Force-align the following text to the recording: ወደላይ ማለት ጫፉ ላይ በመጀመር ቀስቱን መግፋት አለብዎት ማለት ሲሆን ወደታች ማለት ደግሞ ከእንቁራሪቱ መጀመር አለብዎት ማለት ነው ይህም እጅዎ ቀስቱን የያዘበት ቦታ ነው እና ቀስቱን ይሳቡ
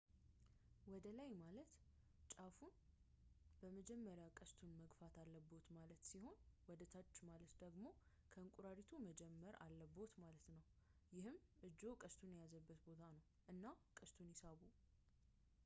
ወደላይ 0.91 1.31
ማለት 1.41 1.67
ጫፉ 2.33 2.57
ላይ 2.75 2.87
በመጀመር 3.59 4.19
ቀስቱን 4.37 4.71
መግፋት 4.79 5.15
አለብዎት 5.23 5.67
ማለት 5.77 6.01
ሲሆን 6.11 6.37
ወደታች 6.69 7.19
ማለት 7.29 7.53
ደግሞ 7.63 7.85
ከእንቁራሪቱ 8.35 8.89
መጀመር 9.09 9.53
አለብዎት 9.65 10.15
ማለት 10.23 10.47
ነው 10.55 10.63
ይህም 11.17 11.37
እጅዎ 11.69 11.91
ቀስቱን 12.05 12.33
የያዘበት 12.37 12.81
ቦታ 12.87 13.03
ነው 13.19 13.21
እና 13.53 13.63
ቀስቱን 13.99 14.33
ይሳቡ 14.33 14.63